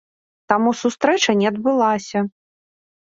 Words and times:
Таму 0.53 0.69
сустрэча 0.81 1.31
не 1.43 1.47
адбылася. 1.53 2.27